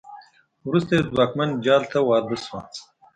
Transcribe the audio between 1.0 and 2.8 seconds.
ځواکمن جال ته واده شوه.